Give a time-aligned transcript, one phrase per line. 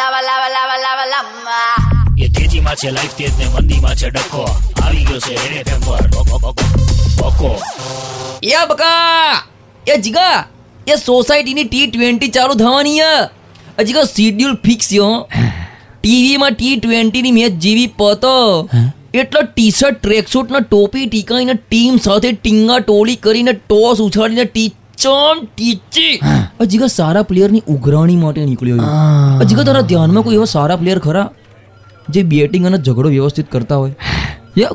[0.00, 1.60] lava, લાવા લાવા લાવા lava.
[2.24, 4.44] એ તેજીમાં છે લાઈફ તેજ ને મંદીમાં છે ડખો.
[4.84, 6.52] આવી ગયો છે એને એફએમ બકો, બકો,
[7.20, 7.50] બકો
[8.52, 9.42] એ બકા
[9.86, 10.36] એ જીગા
[10.86, 12.98] એ સોસાયટીની ટી ટ્વેન્ટી ચાલુ થવાની
[13.78, 15.12] છે જીગા શિડ્યુલ ફિક્સ યો
[16.02, 18.34] ટીવીમાં ટી ટ્વેન્ટીની મેચ જેવી પતો.
[19.20, 24.76] એટલો ટી શર્ટ ટ્રેકસૂટ ને ટોપી ટીકાઈને ટીમ સાથે ટીંગા ટોળી કરીને ટોસ ઉછાળીને ટીચમ
[25.56, 26.20] ટીચી.
[26.66, 31.30] જીગા સારા પ્લેયરની ઉઘરાણી માટે નીકળ્યો જીગા તારા ધ્યાનમાં કોઈ એવો સારા પ્લેયર ખરા?
[32.08, 33.94] જે બેટિંગ અને ઝઘડો વ્યવસ્થિત કરતા હોય.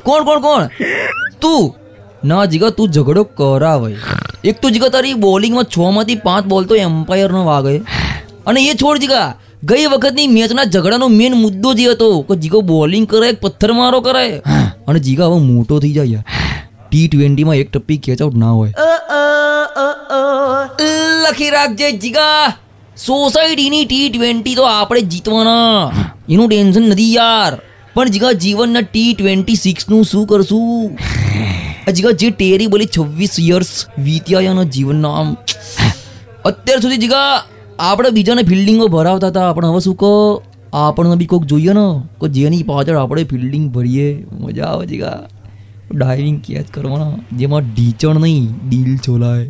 [0.04, 0.68] કોણ કોણ કોણ?
[1.42, 1.76] તું.
[2.28, 3.96] ના જીગા તું ઝઘડો કરાવે.
[4.44, 7.78] એક તો જીગા તારી બોલિંગમાં છ માંથી પાંચ બોલ તો એમ્પાયર નો વાગે.
[8.48, 9.26] અને એ છોડ જીગા
[9.64, 14.02] ગઈ વખતની મેચના ઝઘડાનો મેન મુદ્દો જે હતો કે જીગો બોલિંગ કરે કે પથ્થર મારો
[14.02, 14.26] કરે
[14.88, 16.24] અને જીગા હવે મોટો થઈ જાય
[16.90, 18.74] ટી ટ્વેન્ટીમાં એક ટપ્પી કેચ આઉટ ના હોય.
[21.30, 22.54] લખી રાખજે, જીગા.
[22.98, 25.92] સોસાયટીની ટી ટ્વેન્ટી તો આપણે જીતવાના.
[26.30, 27.58] એનું ટેન્શન નથી યાર.
[27.94, 30.92] પણ જીગા, જીવનના ટી ટ્વેન્ટી સિક્સનું શું કરશું?
[31.94, 35.38] જીગા, જે ટેરી બોલી છવ્વીસ યર્સ વીત્યા એના જીવનના આમ.
[36.46, 37.46] અત્યાર સુધી જીગા,
[37.80, 39.54] આપણે બીજાને ફિલ્ડિંગો ભરાવતા હતા.
[39.54, 40.44] પણ હવે શું કહો?
[40.74, 42.08] આપણને બી કોઈક જોઈએ ને?
[42.22, 44.26] કે જેની પાછળ આપણે ફિલ્ડિંગ ભરીએ.
[44.32, 45.20] મજા આવે જીગા.
[45.92, 47.38] ડાઇવિંગ કેચ કરવાના.
[47.38, 49.50] જેમાં ઢીચણ નહીં, ડીલ ચોલાય